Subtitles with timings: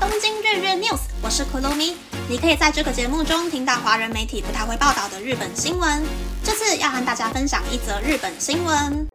[0.00, 1.94] 东京日日 news，我是 Kuromi。
[2.26, 6.02] 你可以在这个节目中听到华人媒体不太会报道的日本新闻。
[6.42, 9.06] 这次要和大家分享一则日本新闻。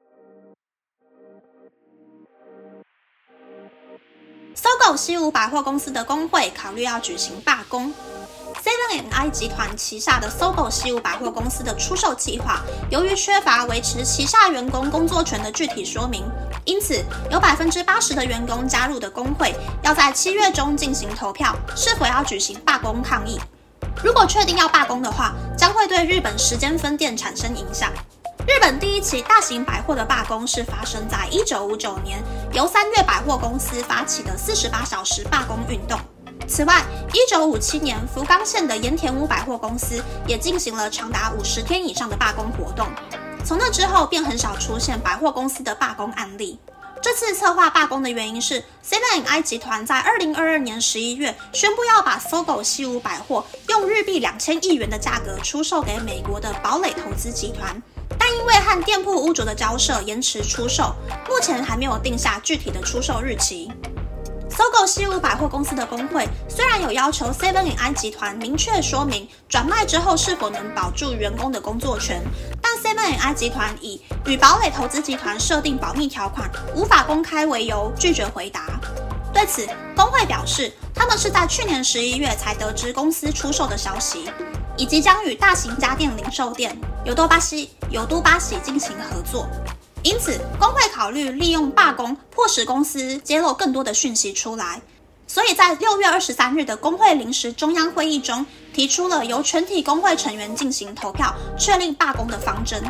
[4.54, 7.91] 搜狗西武百货公司的工会考虑要举行罢工。
[8.63, 12.61] Seven and I 集团旗下的搜狗西武百货公司的出售计划，
[12.91, 16.23] 由于缺乏维持旗下员工工作权的具体说明，
[16.66, 17.02] 因此
[17.32, 23.40] 有百分之八十的员工加入的工会要在七月中进行投票，是否要举行罢工抗议。
[24.03, 27.91] 如果确定要罢工的话，将会对日本时间分店产生影响。
[28.48, 32.21] 日本第一起大型百货的罢工是发生在一九五九年，
[32.52, 35.99] 由三月百货公司发起的四十八小时罢工运动。
[36.48, 42.88] 此外，一九五七年福冈县的盐田屋百货公司也进行了长达五十天以上的罢工活动。
[43.45, 46.58] 从那之后，便很少出现百货公司的罢工案例。
[46.99, 57.79] 这次策划罢工的原因是，Seven I 集团在二零二二年十一月宣布要把搜狗西武百货用日币两千亿元的价格出售给美国的堡垒投资集团。
[58.18, 60.96] 但因为和店铺屋主的交涉延迟出售，
[61.29, 63.71] 目前还没有定下具体的出售日期。
[64.50, 72.23] 搜狗西武百货公司的工会虽然有要求 Seven I 集团明确说明转卖之后是否能保住员工的工作权，
[73.06, 78.79] 但 Seven I 集团以与堡垒投资集团设定保密条款，无法公开为由拒绝回答。
[79.31, 84.31] 对此，工会表示，他们是在去年十一月才得知公司出售的消息。
[84.75, 89.47] 以及将与大型家电零售店尤多巴西、尤都巴西进行合作，
[90.01, 94.81] 因此工会考虑利用罢工迫使公司揭露更多的讯息出来。
[95.28, 102.81] 所以在六月二十三日的工会临时中央会议中，提出了由全体工会成员进行投票，确立罢工的方针。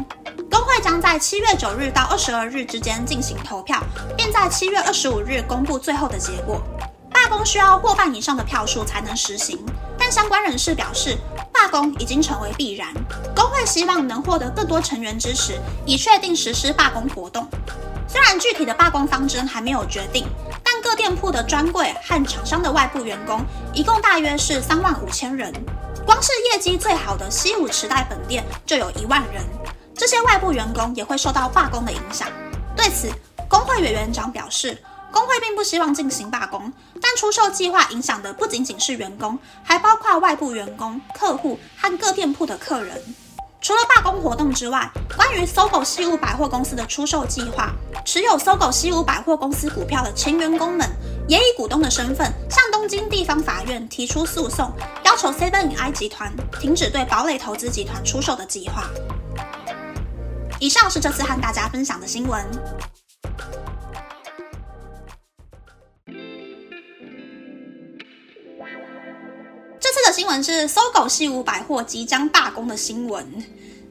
[0.51, 3.81] 工会将在七月九日到二十二日之间进行投票，
[4.17, 6.61] 并在七月二十五日公布最后的结果。
[7.09, 9.59] 罢工需要过半以上的票数才能实行，
[9.97, 11.17] 但相关人士表示。
[11.51, 12.93] 罢工已经成为必然，
[13.33, 17.47] 工会希望能获得更多成员支持，以确定实施罢工活动。
[18.07, 20.27] 虽然具体的罢工方针还没有决定，
[21.05, 23.39] 店铺的专柜和厂商的外部员工
[23.75, 25.53] 一共大约是三万五千人。
[26.03, 29.43] 光是业绩最好的西武池袋本店就有一万人，
[29.93, 32.27] 这些外部员工也会受到罢工的影响。
[32.75, 33.07] 对此，
[33.47, 34.75] 工会委员长表示。
[35.11, 43.01] 工会并不希望进行罢工，但出售计划影响的不仅仅是员工，还包括外部员工、客户和各店铺的客人。
[43.65, 44.87] 除了罢工活动之外，
[45.17, 47.73] 关于搜狗西武百货公司的出售计划，
[48.05, 50.87] 持有搜狗西武百货公司股票的前员工们
[51.27, 54.71] 也以股东的身份向东京地方法院提出诉讼，
[55.03, 56.31] 要求 Seven I 集团
[56.61, 58.83] 停止对堡垒投资集团出售的计划。
[60.59, 62.45] 以上是这次和大家分享的新闻。
[70.15, 73.27] 新闻是搜狗西武百货即将罢工的新闻。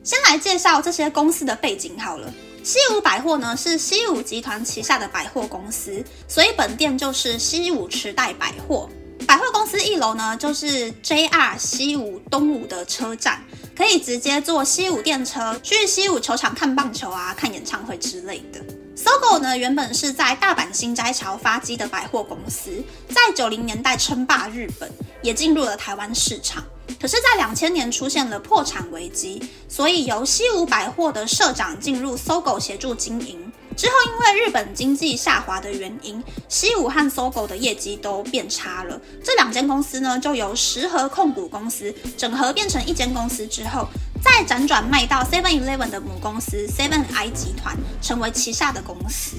[0.02, 2.32] 先来介绍这些公司的背景好了。
[2.62, 8.88] 西武百货呢是西武集团旗下的百货公司，所以本店就是西武池袋百货。
[9.26, 13.44] 百货公司一楼呢就是 JR 西武东武的车站，
[13.76, 18.64] 可以直接坐西武电车去西武球场看棒球啊、看演唱会之类的。
[19.04, 26.64] 搜狗呢，原本是在大阪新斋桥发迹的百货公司，在九零年代称霸日本，也进入了台湾市场。
[26.98, 33.52] 可是，在两千年出现了破产危机，所以由西武百货的社长进入搜狗协助经营。
[33.76, 38.98] 之后，因为日本经济下滑的原因，西武和搜狗的业绩都变差了。
[39.22, 43.86] 这两间公司呢，就由十和控股公司整合变成一间公司之后。
[44.24, 49.36] 再辗转卖到 Seven Eleven 的母公司 Seven I 集团，成为旗下的公司。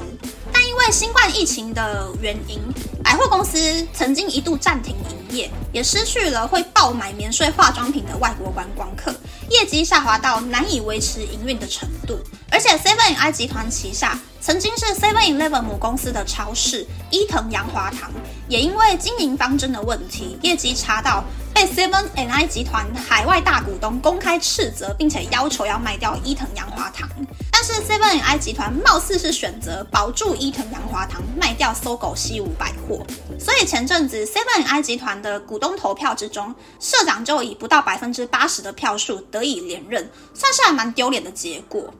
[0.53, 2.61] 但因为新冠疫情的原因，
[3.03, 3.57] 百货公司
[3.95, 9.11] 曾经一度暂停营业，也失去了会爆买免税化妆品的外国观光客，
[9.49, 12.19] 业绩下滑到难以维持营运的程度。
[12.51, 18.11] 而且 Seven I 集团旗下曾经是 Seven Eleven 母公司的超市伊藤洋华堂，
[18.47, 21.23] 也因为经营方针的问题，业绩差到。
[21.55, 27.09] 被 Seven and I 集团海外大股东公开斥责，并且要求要卖掉伊藤洋华堂，
[27.49, 33.01] 但是 Seven and I 集团貌似是选择保住伊藤洋华堂，卖掉搜狗西武百货。
[33.39, 41.93] 所以前阵子 Seven and I 集团的股东投票之中，社长就以不到百分之八十的票数得以连任，算是还蛮丢脸的结果。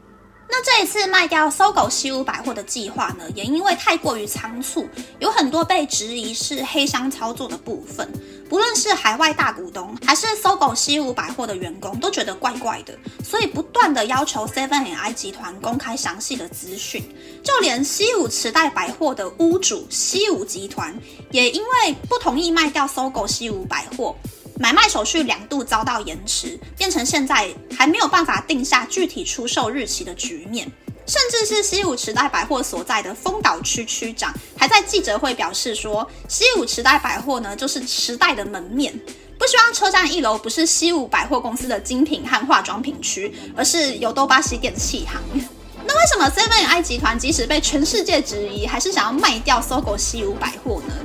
[0.47, 4.87] 那这一次卖掉搜狗西武百货的计划呢，也因为太过于仓促，
[5.19, 8.07] 有很多被质疑是黑箱操作的部分。
[8.47, 17.03] 不论是海外大股东，还是搜狗西武百货的员工，都觉得怪怪的，所以不断的要求 Seven and I 集团公开详细的资讯。
[17.43, 20.95] 就连西武池袋百货的屋主西武集团，
[21.31, 24.15] 也因为不同意卖掉搜狗西武百货。
[24.57, 30.71] 买卖手续两度遭到延迟，变成现在还没有办法定下具体出售日期的局面。
[31.07, 38.91] 甚至是西武池袋百货所在的丰岛区区长，还在记者会表示说，西武池袋百货呢就是池袋的门面，
[39.37, 45.21] 不希望车站一楼不是西武百货公司的精品和化妆品区，而是有多巴西电器行。
[45.85, 50.95] 那为什么 Seven I 集团即使被全世界质疑，还是想要卖掉搜狗西武百货呢？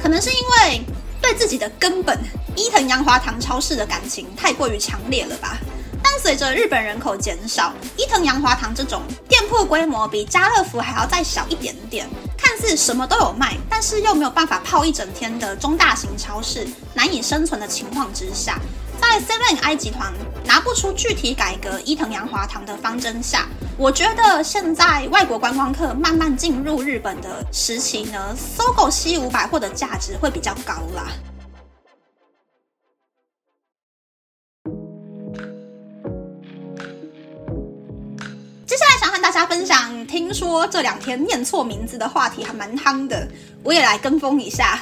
[0.00, 0.82] 可能是因为。
[1.28, 2.18] 对自己的根本
[2.56, 5.58] 伊藤洋华堂超市的感情太过于强烈了吧？
[6.02, 18.58] 但随着日本人口减少，伊藤洋华堂这种店铺规模比家乐福还要再小一点点，看似什么都有卖，但是又没有办法泡一整天的中大型超市难以生存的情况之下。
[19.00, 20.12] 在 Seven I 集团
[20.44, 23.46] 拿不出具体改革伊藤洋华堂的方针下，
[23.76, 31.06] 我觉得现在外国观光客慢慢进入日本的时期呢，搜狗西武百货的价值会比较高啦。
[38.66, 43.26] 接下来想和大家分享，听说这两天念错名字的话题还蛮夯的，
[43.62, 44.80] 我也来跟风一下。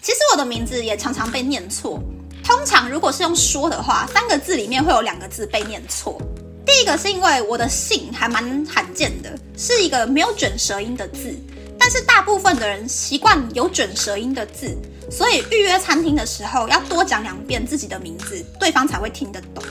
[0.00, 2.00] 其实我的名字也常常被念错。
[2.48, 6.18] 通常如果是用说的话，三个字里面会有两个字被念错。
[6.64, 11.30] 第一个是因为我的姓还蛮罕见的，是一个没有卷舌音的字，
[11.78, 14.74] 但是大部分的人习惯有卷舌音的字，
[15.10, 19.62] 所以预约餐厅的时候要多讲两遍自己的名字，对方才会听得懂。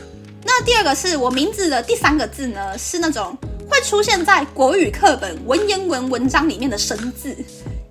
[0.45, 3.35] 那第二个是我名字的第三个字呢，是那种
[3.67, 7.35] 会出现在国语课本文言文文章里面的生字。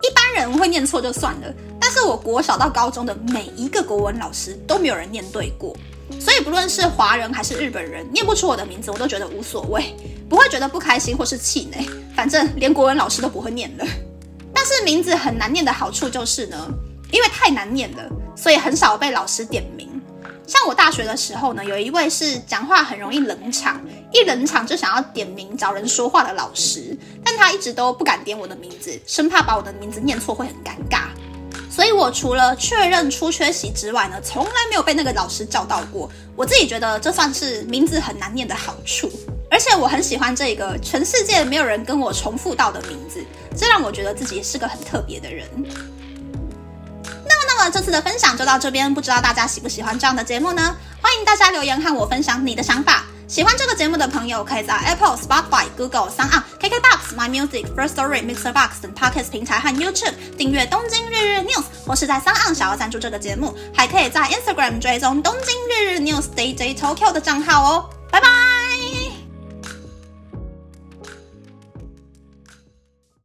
[0.03, 1.53] 一般人会念错就算了，
[1.87, 5.73] 但是我国小到高中的每一个国文老师都没有人念对过，
[6.19, 9.95] 所以不论是华人还是日本人，念不出我的名字，我都觉得无所谓，
[10.29, 13.87] 不会觉得不开心或是气馁，反正连国文老师都不会念了。
[14.53, 16.69] 但是名字很难念的好处就是呢，
[17.13, 18.03] 因为太难念了，
[18.35, 19.89] 所以很少被老师点名。
[20.45, 23.81] 像我大学的时候呢，有一位是讲话很容易冷场，
[24.13, 31.07] 一冷场就想要点名找人说话的老师，但他一直都不敢点我的名字，生怕把我的名字念错会很尴尬。
[31.77, 36.11] 所以我除了确认出缺席之外呢，从来没有被那个老师叫到过。
[36.35, 39.11] 我自己觉得这算是名字很难念的好处，
[39.51, 43.23] 而且我很喜欢这个全世界没有人跟我重复到的名字，
[43.55, 45.47] 这让我觉得自己是个很特别的人。
[47.05, 50.75] 那么那么这次的分享就到这边，不知道大家喜不喜欢这样的节目呢？
[51.03, 53.05] 欢迎大家留言和我分享你的想法。
[53.29, 62.31] 喜欢这个节目的朋友，可以在 Apple、Spotify、Google、s o u n KKBox、My Music、First Story、Mixer Box 等 Podcast 平台和 YouTube 订阅《东京日日 News》，或是在 s
[62.31, 67.91] o n 想要赞助这个节目，还可以在 Instagram 追踪《东京日日 News》DJ Tokyo 的账号哦。
[68.11, 68.56] 拜拜。